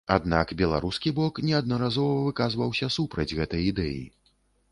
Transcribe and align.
Аднак 0.13 0.53
беларускі 0.61 1.11
бок 1.19 1.41
неаднаразова 1.49 2.15
выказваўся 2.29 2.89
супраць 2.97 3.29
гэтай 3.41 3.61
ідэі. 3.71 4.01